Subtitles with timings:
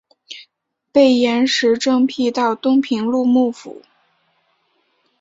[0.91, 3.83] 被严实征辟到东平路幕府。